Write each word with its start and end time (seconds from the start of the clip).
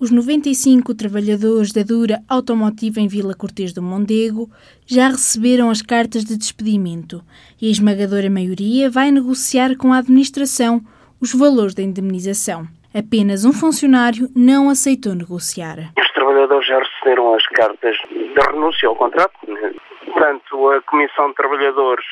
Os 0.00 0.12
95 0.12 0.94
trabalhadores 0.94 1.72
da 1.72 1.82
Dura 1.82 2.20
Automotiva 2.30 3.00
em 3.00 3.08
Vila 3.08 3.34
Cortês 3.34 3.72
do 3.72 3.82
Mondego 3.82 4.48
já 4.86 5.08
receberam 5.08 5.70
as 5.70 5.82
cartas 5.82 6.24
de 6.24 6.38
despedimento 6.38 7.20
e 7.60 7.66
a 7.66 7.70
esmagadora 7.72 8.30
maioria 8.30 8.88
vai 8.88 9.10
negociar 9.10 9.76
com 9.76 9.92
a 9.92 9.98
administração 9.98 10.82
os 11.20 11.34
valores 11.34 11.74
da 11.74 11.82
indemnização. 11.82 12.68
Apenas 12.94 13.44
um 13.44 13.52
funcionário 13.52 14.28
não 14.36 14.70
aceitou 14.70 15.16
negociar. 15.16 15.90
Os 15.98 16.12
trabalhadores 16.12 16.68
já 16.68 16.78
receberam 16.78 17.34
as 17.34 17.44
cartas 17.48 17.96
de 18.08 18.40
renúncia 18.52 18.88
ao 18.88 18.94
contrato. 18.94 19.34
Portanto, 20.04 20.70
a 20.70 20.82
Comissão 20.82 21.30
de 21.30 21.34
Trabalhadores 21.34 22.06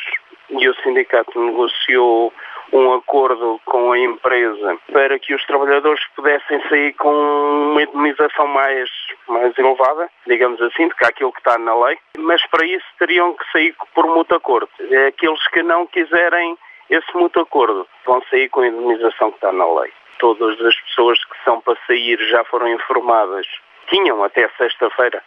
e 0.50 0.68
o 0.68 0.74
sindicato 0.82 1.40
negociou 1.40 2.32
um 2.72 2.94
acordo 2.94 3.60
com 3.64 3.92
a 3.92 3.98
empresa 3.98 4.78
para 4.92 5.18
que 5.18 5.34
os 5.34 5.44
trabalhadores 5.46 6.04
pudessem 6.14 6.60
sair 6.68 6.92
com 6.94 7.12
uma 7.12 7.82
indemnização 7.82 8.46
mais, 8.46 8.90
mais 9.28 9.56
elevada, 9.56 10.08
digamos 10.26 10.60
assim, 10.62 10.88
do 10.88 10.94
que 10.94 11.04
aquilo 11.04 11.32
que 11.32 11.40
está 11.40 11.58
na 11.58 11.74
lei, 11.86 11.98
mas 12.18 12.44
para 12.46 12.66
isso 12.66 12.86
teriam 12.98 13.34
que 13.34 13.50
sair 13.52 13.74
por 13.94 14.06
mútuo 14.06 14.36
acordo. 14.36 14.68
Aqueles 15.08 15.46
que 15.48 15.62
não 15.62 15.86
quiserem 15.86 16.56
esse 16.90 17.16
mútuo 17.16 17.42
acordo 17.42 17.86
vão 18.04 18.22
sair 18.30 18.48
com 18.48 18.60
a 18.60 18.68
indemnização 18.68 19.30
que 19.30 19.38
está 19.38 19.52
na 19.52 19.66
lei. 19.80 19.92
Todas 20.18 20.60
as 20.60 20.76
pessoas 20.80 21.22
que 21.24 21.44
são 21.44 21.60
para 21.60 21.76
sair 21.86 22.18
já 22.28 22.44
foram 22.44 22.68
informadas, 22.68 23.46
tinham 23.88 24.22
até 24.24 24.48
sexta-feira, 24.56 25.22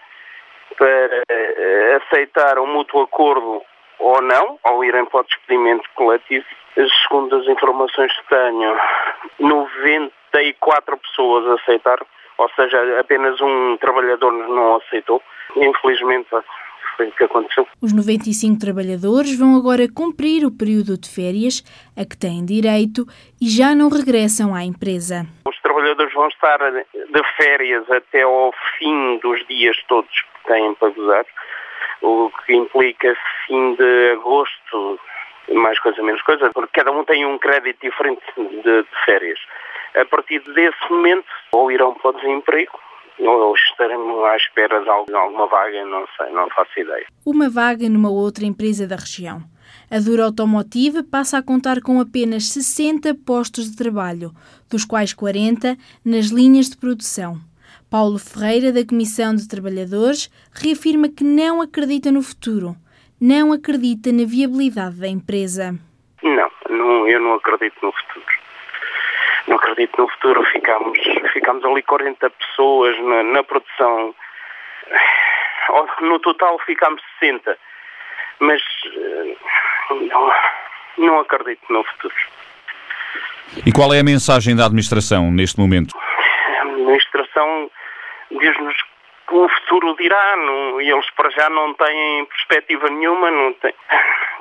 para 0.77 1.23
eh, 1.29 2.01
aceitar 2.01 2.59
um 2.59 2.67
mútuo 2.67 3.01
acordo 3.01 3.63
ou 3.99 4.21
não, 4.21 4.58
ao 4.63 4.84
irem 4.84 5.05
para 5.05 5.21
o 5.21 5.23
despedimento 5.23 5.88
coletivo. 5.95 6.45
Segundo 7.03 7.35
as 7.35 7.48
informações 7.48 8.12
que 8.13 8.30
tenho, 8.30 8.77
94 9.40 10.98
pessoas 10.98 11.59
aceitaram, 11.59 12.05
ou 12.38 12.49
seja, 12.51 12.99
apenas 12.99 13.40
um 13.41 13.77
trabalhador 13.77 14.32
não 14.32 14.77
aceitou. 14.77 15.21
Infelizmente, 15.55 16.29
foi 16.96 17.07
o 17.07 17.12
que 17.12 17.23
aconteceu. 17.23 17.68
Os 17.82 17.93
95 17.93 18.60
trabalhadores 18.60 19.38
vão 19.38 19.55
agora 19.55 19.88
cumprir 19.93 20.45
o 20.45 20.51
período 20.51 20.98
de 20.98 21.10
férias 21.10 21.63
a 21.98 22.05
que 22.05 22.18
têm 22.18 22.45
direito 22.45 23.05
e 23.41 23.49
já 23.49 23.73
não 23.73 23.90
regressam 23.90 24.54
à 24.54 24.63
empresa. 24.63 25.26
Os 25.48 25.60
trabalhadores 25.62 26.13
vão 26.13 26.27
estar 26.27 26.60
de 26.60 27.23
férias 27.38 27.90
até 27.90 28.21
ao 28.23 28.54
fim 28.77 29.18
dos 29.20 29.45
dias 29.48 29.77
todos 29.88 30.12
que 30.12 30.48
têm 30.48 30.73
para 30.76 30.90
gozar 30.90 31.26
o 32.01 32.31
que 32.45 32.53
implica 32.53 33.15
fim 33.45 33.75
de 33.75 34.11
agosto, 34.11 34.99
mais 35.53 35.79
coisa 35.79 36.01
menos 36.01 36.21
coisa, 36.21 36.49
porque 36.53 36.79
cada 36.79 36.91
um 36.91 37.03
tem 37.03 37.25
um 37.25 37.37
crédito 37.37 37.81
diferente 37.81 38.21
de, 38.37 38.61
de 38.61 38.85
férias. 39.05 39.39
A 39.95 40.05
partir 40.05 40.39
desse 40.53 40.89
momento, 40.89 41.27
ou 41.51 41.71
irão 41.71 41.93
para 41.95 42.11
o 42.11 42.13
desemprego, 42.13 42.79
ou 43.20 43.53
estaremos 43.55 44.23
à 44.25 44.35
espera 44.37 44.81
de 44.81 44.89
alguma 44.89 45.47
vaga, 45.47 45.85
não 45.85 46.05
sei, 46.15 46.31
não 46.31 46.49
faço 46.49 46.79
ideia. 46.79 47.05
Uma 47.25 47.49
vaga 47.49 47.89
numa 47.89 48.09
outra 48.09 48.45
empresa 48.45 48.87
da 48.87 48.95
região. 48.95 49.41
A 49.91 49.99
Dura 49.99 50.25
Automotiva 50.25 51.03
passa 51.03 51.37
a 51.37 51.43
contar 51.43 51.81
com 51.81 51.99
apenas 51.99 52.49
60 52.49 53.15
postos 53.25 53.70
de 53.70 53.77
trabalho, 53.77 54.31
dos 54.70 54.85
quais 54.85 55.13
40 55.13 55.75
nas 56.05 56.27
linhas 56.27 56.70
de 56.70 56.77
produção. 56.77 57.37
Paulo 57.89 58.20
Ferreira, 58.20 58.71
da 58.71 58.85
Comissão 58.85 59.35
de 59.35 59.48
Trabalhadores, 59.48 60.29
reafirma 60.53 61.09
que 61.09 61.23
não 61.23 61.62
acredita 61.62 62.11
no 62.11 62.21
futuro, 62.21 62.76
não 63.20 63.51
acredita 63.51 64.11
na 64.11 64.25
viabilidade 64.25 65.00
da 65.00 65.07
empresa. 65.07 65.75
Não, 66.23 66.51
não 66.69 67.07
eu 67.07 67.19
não 67.19 67.35
acredito 67.35 67.75
no 67.81 67.91
futuro. 67.91 68.25
Não 69.47 69.56
acredito 69.56 69.97
no 69.97 70.07
futuro. 70.09 70.44
Ficamos, 70.45 71.00
ficamos 71.34 71.66
ali 71.66 71.81
40 71.84 72.29
pessoas 72.29 72.97
na, 73.00 73.23
na 73.23 73.44
produção. 73.44 74.13
No 76.01 76.19
total 76.19 76.59
ficamos 76.65 77.01
60. 77.19 77.57
Mas 78.39 78.61
eh, 78.85 79.35
não, 79.89 80.31
não 80.97 81.19
acredito 81.19 81.61
no 81.69 81.83
futuro. 81.83 82.15
E 83.65 83.71
qual 83.71 83.94
é 83.94 83.99
a 83.99 84.03
mensagem 84.03 84.55
da 84.55 84.65
administração 84.65 85.31
neste 85.31 85.59
momento? 85.59 85.95
Administração 86.89 87.72
diz-nos 88.31 88.75
que 89.27 89.35
o 89.35 89.47
futuro 89.47 89.95
dirá, 89.95 90.38
não, 90.38 90.81
e 90.81 90.89
eles 90.89 91.09
para 91.11 91.29
já 91.29 91.50
não 91.50 91.73
têm 91.75 92.25
perspectiva 92.25 92.89
nenhuma, 92.89 93.29
não 93.29 93.53
tem, 93.53 93.73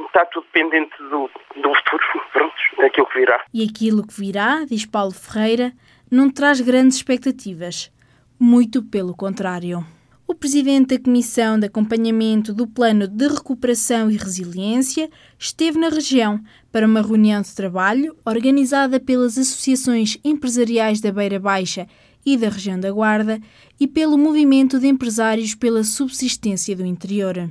está 0.06 0.25
tudo 0.26 0.47
dependente 0.53 0.97
do, 0.98 1.31
do 1.56 1.75
futuro, 1.75 2.03
pronto, 2.32 2.54
daquilo 2.78 3.06
que 3.06 3.19
virá. 3.19 3.44
E 3.53 3.64
aquilo 3.64 4.06
que 4.06 4.19
virá, 4.19 4.64
diz 4.64 4.86
Paulo 4.86 5.12
Ferreira, 5.12 5.72
não 6.10 6.31
traz 6.31 6.60
grandes 6.60 6.97
expectativas, 6.97 7.92
muito 8.41 8.82
pelo 8.82 9.15
contrário. 9.15 9.84
O 10.26 10.34
presidente 10.34 10.97
da 10.97 11.03
Comissão 11.03 11.59
de 11.59 11.66
Acompanhamento 11.66 12.53
do 12.53 12.66
Plano 12.66 13.09
de 13.09 13.28
Recuperação 13.28 14.10
e 14.10 14.16
Resiliência 14.16 15.09
esteve 15.38 15.78
na 15.78 15.88
região 15.88 16.38
para 16.70 16.86
uma 16.86 17.00
reunião 17.00 17.41
de 17.41 17.54
trabalho 17.54 18.15
organizada 18.26 19.00
pelas 19.00 19.38
associações 19.38 20.19
empresariais 20.22 21.00
da 21.00 21.10
Beira 21.10 21.41
Baixa 21.41 21.86
e 22.33 22.37
da 22.37 22.50
região 22.50 22.78
da 22.78 22.93
Guarda 22.93 23.41
e 23.81 23.87
pelo 23.87 24.19
movimento 24.19 24.78
de 24.78 24.87
empresários 24.87 25.55
pela 25.55 25.83
subsistência 25.83 26.77
do 26.77 26.84
interior. 26.84 27.49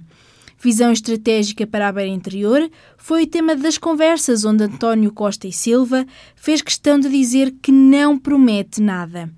Visão 0.62 0.92
estratégica 0.92 1.66
para 1.66 1.88
a 1.88 1.92
beira 1.92 2.12
interior 2.12 2.70
foi 2.98 3.24
o 3.24 3.28
tema 3.28 3.56
das 3.56 3.78
conversas 3.78 4.46
onde 4.46 4.64
António 4.64 5.12
Costa 5.12 5.48
e 5.48 5.52
Silva 5.52 6.06
fez 6.36 6.62
questão 6.62 7.00
de 7.00 7.10
dizer 7.10 7.56
que 7.62 7.72
não 7.72 8.18
promete 8.18 8.82
nada. 8.82 9.30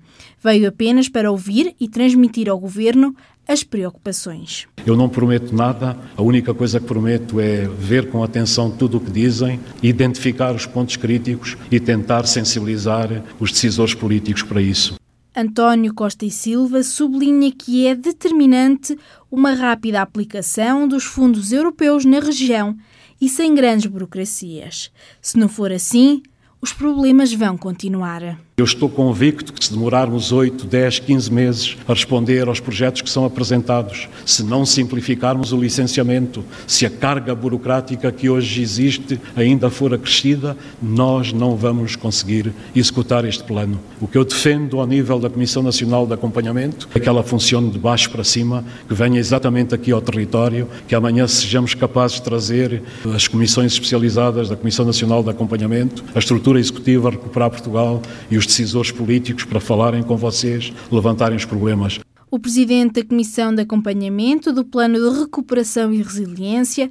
Veio 0.42 0.68
apenas 0.68 1.08
para 1.08 1.30
ouvir 1.30 1.74
e 1.80 1.88
transmitir 1.88 2.48
ao 2.48 2.58
governo 2.58 3.14
as 3.46 3.64
preocupações. 3.64 4.66
Eu 4.86 4.96
não 4.96 5.08
prometo 5.08 5.54
nada, 5.54 5.96
a 6.16 6.22
única 6.22 6.54
coisa 6.54 6.78
que 6.78 6.86
prometo 6.86 7.40
é 7.40 7.66
ver 7.66 8.08
com 8.08 8.22
atenção 8.22 8.70
tudo 8.70 8.98
o 8.98 9.00
que 9.00 9.10
dizem, 9.10 9.58
identificar 9.82 10.54
os 10.54 10.66
pontos 10.66 10.96
críticos 10.96 11.56
e 11.70 11.80
tentar 11.80 12.26
sensibilizar 12.26 13.24
os 13.40 13.50
decisores 13.50 13.94
políticos 13.94 14.42
para 14.42 14.62
isso. 14.62 14.99
António 15.34 15.94
Costa 15.94 16.24
e 16.24 16.30
Silva 16.30 16.82
sublinha 16.82 17.52
que 17.52 17.86
é 17.86 17.94
determinante 17.94 18.98
uma 19.30 19.52
rápida 19.52 20.02
aplicação 20.02 20.88
dos 20.88 21.04
fundos 21.04 21.52
europeus 21.52 22.04
na 22.04 22.18
região 22.18 22.76
e 23.20 23.28
sem 23.28 23.54
grandes 23.54 23.86
burocracias. 23.86 24.90
Se 25.22 25.38
não 25.38 25.48
for 25.48 25.70
assim, 25.70 26.22
os 26.60 26.72
problemas 26.72 27.32
vão 27.32 27.56
continuar. 27.56 28.40
Eu 28.60 28.64
estou 28.64 28.90
convicto 28.90 29.54
que 29.54 29.64
se 29.64 29.72
demorarmos 29.72 30.32
8, 30.32 30.66
10, 30.66 30.98
15 30.98 31.32
meses 31.32 31.78
a 31.88 31.94
responder 31.94 32.46
aos 32.46 32.60
projetos 32.60 33.00
que 33.00 33.08
são 33.08 33.24
apresentados, 33.24 34.06
se 34.26 34.42
não 34.42 34.66
simplificarmos 34.66 35.50
o 35.50 35.56
licenciamento, 35.56 36.44
se 36.66 36.84
a 36.84 36.90
carga 36.90 37.34
burocrática 37.34 38.12
que 38.12 38.28
hoje 38.28 38.60
existe 38.60 39.18
ainda 39.34 39.70
for 39.70 39.94
acrescida, 39.94 40.54
nós 40.82 41.32
não 41.32 41.56
vamos 41.56 41.96
conseguir 41.96 42.52
executar 42.76 43.24
este 43.24 43.42
plano. 43.44 43.80
O 43.98 44.06
que 44.06 44.18
eu 44.18 44.26
defendo 44.26 44.78
ao 44.78 44.86
nível 44.86 45.18
da 45.18 45.30
Comissão 45.30 45.62
Nacional 45.62 46.06
de 46.06 46.12
Acompanhamento 46.12 46.86
é 46.94 47.00
que 47.00 47.08
ela 47.08 47.22
funcione 47.22 47.70
de 47.70 47.78
baixo 47.78 48.10
para 48.10 48.22
cima, 48.22 48.62
que 48.86 48.92
venha 48.92 49.18
exatamente 49.18 49.74
aqui 49.74 49.90
ao 49.90 50.02
território, 50.02 50.68
que 50.86 50.94
amanhã 50.94 51.26
sejamos 51.26 51.72
capazes 51.72 52.18
de 52.18 52.24
trazer 52.24 52.82
as 53.14 53.26
comissões 53.26 53.72
especializadas 53.72 54.50
da 54.50 54.56
Comissão 54.56 54.84
Nacional 54.84 55.22
de 55.22 55.30
Acompanhamento, 55.30 56.04
a 56.14 56.18
estrutura 56.18 56.60
executiva 56.60 57.08
a 57.08 57.12
recuperar 57.12 57.48
Portugal 57.48 58.02
e 58.30 58.36
os 58.36 58.49
decisores 58.50 58.90
políticos 58.90 59.44
para 59.44 59.60
falarem 59.60 60.02
com 60.02 60.16
vocês, 60.16 60.72
levantarem 60.90 61.36
os 61.36 61.44
problemas. 61.44 62.00
O 62.30 62.38
presidente 62.38 62.94
da 62.94 63.08
Comissão 63.08 63.54
de 63.54 63.62
Acompanhamento 63.62 64.52
do 64.52 64.64
Plano 64.64 64.98
de 64.98 65.18
Recuperação 65.20 65.92
e 65.92 66.02
Resiliência 66.02 66.90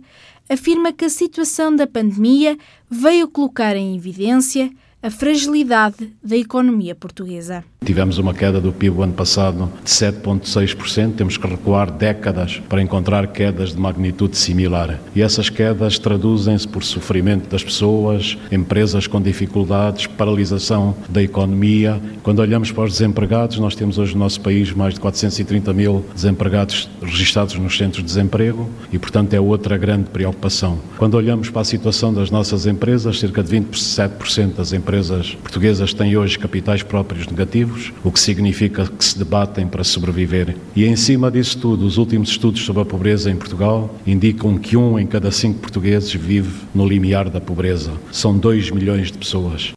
afirma 0.50 0.92
que 0.92 1.06
a 1.06 1.09
situação 1.09 1.75
da 1.75 1.86
pandemia 1.86 2.58
veio 2.90 3.28
colocar 3.28 3.75
em 3.75 3.96
evidência 3.96 4.72
a 5.02 5.10
fragilidade 5.10 6.12
da 6.22 6.36
economia 6.36 6.94
portuguesa. 6.94 7.63
Tivemos 7.86 8.18
uma 8.18 8.34
queda 8.34 8.60
do 8.60 8.74
PIB 8.74 9.01
ano 9.01 9.13
passado 9.13 9.72
de 9.81 9.90
7,6%, 9.90 11.16
temos 11.16 11.38
que 11.38 11.48
recuar 11.48 11.90
décadas 11.90 12.62
para 12.68 12.81
encontrar 12.81 13.28
quedas 13.28 13.74
de 13.74 13.80
magnitude 13.80 14.38
similar. 14.38 15.00
E 15.16 15.22
essas 15.22 15.50
quedas 15.50 15.98
traduzem-se 15.98 16.68
por 16.68 16.84
sofrimento 16.84 17.50
das 17.50 17.63
pessoas, 17.63 18.38
empresas 18.51 19.07
com 19.07 19.22
dificuldades, 19.22 20.06
paralisação 20.06 20.94
da 21.07 21.24
economia. 21.24 22.00
Quando 22.22 22.40
olhamos 22.40 22.69
para 22.69 22.84
os 22.84 22.92
desempregados, 22.92 23.57
nós 23.57 23.75
temos 23.75 23.98
hoje 23.98 24.13
no 24.13 24.19
nosso 24.19 24.42
país 24.42 24.74
mais 24.74 24.95
de 24.95 25.00
430 25.00 25.74
mil 25.74 26.06
desempregados 26.13 26.90
registados 27.02 27.56
nos 27.56 27.78
centros 27.78 28.04
de 28.04 28.10
desemprego 28.10 28.69
e, 28.92 29.00
portanto, 29.00 29.34
é 29.34 29.40
outra 29.40 29.78
grande 29.78 30.10
preocupação. 30.10 30.78
Quando 30.98 31.13
olhamos 31.13 31.50
para 31.50 31.62
a 31.62 31.66
situação 31.66 32.13
das 32.13 32.30
nossas 32.30 32.66
empresas, 32.66 33.18
cerca 33.18 33.42
de 33.42 33.57
27% 33.57 34.56
das 34.56 34.74
empresas 34.74 34.88
empresas 34.89 35.36
portuguesas 35.36 35.94
têm 35.94 36.18
hoje 36.18 36.39
capitais 36.39 36.81
próprios 36.81 37.27
negativos, 37.27 37.94
o 38.03 38.12
que 38.12 38.19
significa 38.19 38.88
que 38.88 39.06
se 39.06 39.19
debatem 39.19 39.68
para 39.68 39.83
sobreviver. 39.83 40.57
E 40.75 40.83
em 40.83 40.95
cima 40.95 41.30
disso 41.30 41.59
tudo, 41.59 41.86
os 41.86 41.97
últimos 41.97 42.30
estudos 42.30 42.65
sobre 42.65 42.81
a 42.81 42.86
pobreza 42.86 43.30
em 43.30 43.36
Portugal 43.36 43.95
indicam 44.07 44.57
que 44.57 44.75
um 44.75 44.97
em 44.97 45.06
cada 45.06 45.30
cinco 45.30 45.59
portugueses 45.59 46.12
vive 46.12 46.65
no 46.74 46.88
limiar 46.88 47.30
da 47.30 47.39
pobreza. 47.39 47.94
São 48.12 48.36
dois 48.36 48.71
milhões 48.71 49.12
de 49.12 49.19
pessoas. 49.19 49.74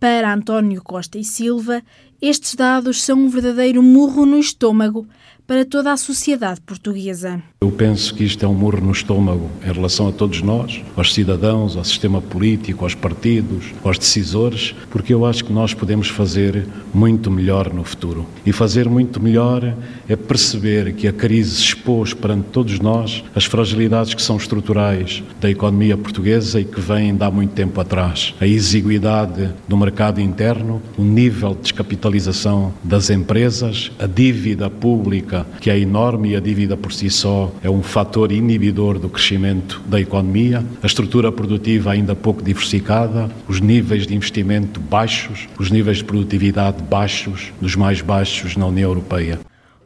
Para 0.00 0.32
António 0.32 0.80
Costa 0.82 1.18
e 1.18 1.24
Silva, 1.24 1.82
estes 2.22 2.54
dados 2.54 3.02
são 3.02 3.18
um 3.18 3.28
verdadeiro 3.28 3.82
murro 3.82 4.24
no 4.24 4.38
estômago 4.38 5.06
para 5.48 5.64
toda 5.64 5.90
a 5.90 5.96
sociedade 5.96 6.60
portuguesa. 6.60 7.42
Eu 7.62 7.72
penso 7.72 8.14
que 8.14 8.22
isto 8.22 8.44
é 8.44 8.48
um 8.48 8.52
murro 8.52 8.82
no 8.82 8.92
estômago 8.92 9.50
em 9.66 9.72
relação 9.72 10.06
a 10.06 10.12
todos 10.12 10.42
nós, 10.42 10.82
aos 10.94 11.14
cidadãos, 11.14 11.74
ao 11.74 11.82
sistema 11.84 12.20
político, 12.20 12.84
aos 12.84 12.94
partidos, 12.94 13.72
aos 13.82 13.98
decisores, 13.98 14.74
porque 14.90 15.14
eu 15.14 15.24
acho 15.24 15.46
que 15.46 15.52
nós 15.52 15.72
podemos 15.72 16.08
fazer 16.08 16.66
muito 16.92 17.30
melhor 17.30 17.72
no 17.72 17.82
futuro. 17.82 18.26
E 18.44 18.52
fazer 18.52 18.90
muito 18.90 19.22
melhor 19.22 19.74
é 20.06 20.16
perceber 20.16 20.92
que 20.92 21.08
a 21.08 21.12
crise 21.14 21.58
expôs 21.62 22.12
perante 22.12 22.48
todos 22.52 22.78
nós 22.78 23.24
as 23.34 23.46
fragilidades 23.46 24.12
que 24.12 24.22
são 24.22 24.36
estruturais 24.36 25.22
da 25.40 25.50
economia 25.50 25.96
portuguesa 25.96 26.60
e 26.60 26.64
que 26.66 26.80
vêm 26.80 27.16
de 27.16 27.24
há 27.24 27.30
muito 27.30 27.54
tempo 27.54 27.80
atrás. 27.80 28.34
A 28.38 28.46
exiguidade 28.46 29.48
do 29.66 29.78
mercado 29.78 30.20
interno, 30.20 30.82
o 30.98 31.02
nível 31.02 31.54
de 31.54 31.62
descapitalização 31.62 32.74
das 32.84 33.08
empresas, 33.08 33.90
a 33.98 34.06
dívida 34.06 34.68
pública 34.68 35.37
que 35.60 35.70
é 35.70 35.78
enorme 35.78 36.30
e 36.30 36.36
a 36.36 36.40
dívida 36.40 36.76
por 36.76 36.92
si 36.92 37.10
só 37.10 37.52
é 37.62 37.70
um 37.70 37.82
fator 37.82 38.32
inibidor 38.32 38.98
do 38.98 39.08
crescimento 39.08 39.80
da 39.86 40.00
economia, 40.00 40.64
a 40.82 40.86
estrutura 40.86 41.30
produtiva 41.32 41.92
ainda 41.92 42.14
pouco 42.14 42.42
diversificada, 42.42 43.30
os 43.46 43.60
níveis 43.60 44.06
de 44.06 44.14
investimento 44.14 44.80
baixos, 44.80 45.48
os 45.58 45.70
níveis 45.70 45.98
de 45.98 46.04
produtividade 46.04 46.82
baixos, 46.82 47.52
dos 47.60 47.76
mais 47.76 48.00
baixos 48.00 48.56
na 48.56 48.66
União 48.66 48.90
Europeia. 48.90 49.38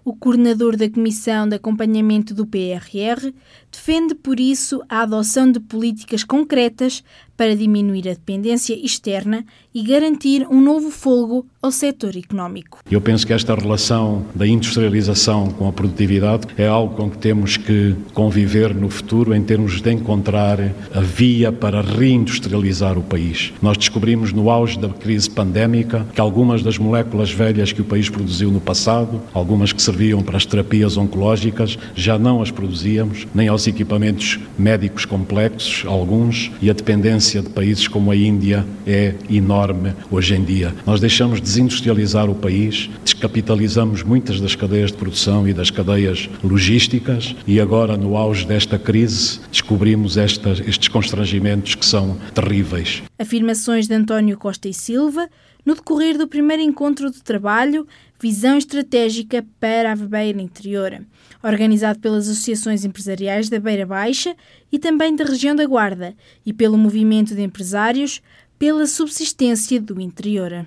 O 0.05 0.17
coordenador 0.17 0.77
da 0.77 0.91
Comissão 0.91 1.49
de 1.49 1.55
Acompanhamento 1.55 2.35
do 2.35 2.45
PRR 2.45 3.33
defende, 3.71 4.17
por 4.17 4.41
isso, 4.41 4.83
a 4.89 5.03
adoção 5.03 5.51
de 5.51 5.61
políticas 5.61 6.25
concretas 6.25 7.05
para 7.37 7.57
diminuir 7.57 8.09
a 8.09 8.13
dependência 8.13 8.75
externa 8.75 9.45
e 9.75 9.83
garantir 9.83 10.47
um 10.51 10.61
novo 10.61 10.91
folgo 10.91 11.47
ao 11.63 11.71
setor 11.71 12.17
económico. 12.17 12.81
Eu 12.91 13.01
penso 13.01 13.27
que 13.27 13.33
esta 13.33 13.55
relação 13.55 14.27
da 14.35 14.47
industrialização 14.47 15.51
com 15.51 15.67
a 15.67 15.73
produtividade 15.73 16.47
é 16.59 16.67
algo 16.67 16.95
com 16.95 17.11
que 17.11 17.19
temos 17.19 17.57
que 17.57 17.97
conviver 18.13 18.75
no 18.75 18.91
futuro 18.91 19.35
em 19.35 19.43
termos 19.43 19.81
de 19.81 19.93
encontrar 19.93 20.59
a 20.93 21.01
via 21.01 21.51
para 21.51 21.81
reindustrializar 21.81 22.99
o 22.99 23.03
país. 23.03 23.53
Nós 23.63 23.79
descobrimos 23.79 24.33
no 24.33 24.51
auge 24.51 24.79
da 24.79 24.89
crise 24.89 25.31
pandémica 25.31 26.07
que 26.15 26.21
algumas 26.21 26.63
das 26.63 26.77
moléculas 26.77 27.31
velhas 27.31 27.73
que 27.73 27.81
o 27.81 27.85
país 27.85 28.11
produziu 28.11 28.51
no 28.51 28.61
passado, 28.61 29.21
algumas 29.33 29.73
que 29.73 29.81
serviam 29.81 30.23
para 30.23 30.37
as 30.37 30.45
terapias 30.45 30.97
oncológicas, 30.97 31.79
já 31.95 32.19
não 32.19 32.43
as 32.43 32.51
produzíamos, 32.51 33.27
nem 33.35 33.49
aos 33.49 33.67
equipamentos 33.67 34.39
médicos 34.59 35.05
complexos, 35.05 35.85
alguns, 35.87 36.51
e 36.61 36.69
a 36.69 36.73
dependência 36.73 37.22
de 37.23 37.49
países 37.51 37.87
como 37.87 38.11
a 38.11 38.17
Índia 38.17 38.67
é 38.87 39.15
enorme 39.31 39.95
hoje 40.11 40.35
em 40.35 40.43
dia. 40.43 40.75
Nós 40.85 41.01
deixamos 41.01 41.39
de 41.39 41.45
desindustrializar 41.45 42.29
o 42.29 42.35
país, 42.35 42.91
descapitalizamos 43.05 44.03
muitas 44.03 44.41
das 44.41 44.57
cadeias 44.57 44.91
de 44.91 44.97
produção 44.97 45.47
e 45.47 45.53
das 45.53 45.71
cadeias 45.71 46.29
logísticas 46.43 47.37
e 47.47 47.61
agora, 47.61 47.97
no 47.97 48.17
auge 48.17 48.45
desta 48.47 48.79
crise, 48.79 49.41
descobrimos 49.51 50.17
estes 50.17 50.89
constrangimentos 50.89 51.75
que 51.75 51.87
são 51.87 52.17
terríveis. 52.35 53.03
Afirmações 53.19 53.87
de 53.87 53.95
António 53.95 54.37
Costa 54.37 54.69
e 54.69 54.75
Silva 54.75 55.29
no 55.65 55.75
decorrer 55.75 56.19
do 56.19 56.29
primeiro 56.29 56.63
encontro 56.63 57.11
de 57.11 57.23
trabalho 57.23 57.87
Visão 58.21 58.57
Estratégica 58.57 59.45
para 59.59 59.93
a 59.93 59.97
Beira 59.97 60.41
Interior, 60.41 61.05
organizado 61.43 61.99
pelas 61.99 62.29
associações 62.29 62.85
empresariais 62.85 63.49
da 63.49 63.59
Beira 63.59 63.87
Baixa 63.87 64.37
e 64.71 64.79
também 64.79 65.15
da 65.17 65.25
região 65.25 65.57
da 65.57 65.67
Guarda 65.67 66.15
e 66.45 66.53
pelo 66.53 66.79
movimento 66.79 67.35
de 67.35 67.43
empresários 67.43 68.23
pela 68.59 68.87
subsistência 68.87 69.81
do 69.81 70.01
interior. 70.01 70.65